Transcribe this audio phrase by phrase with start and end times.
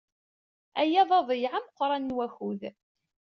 [0.81, 2.61] Aya d aḍeyyeɛ ameqran n wakud!